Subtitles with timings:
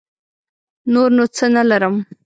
[0.93, 1.95] نور نو څه نه لرم.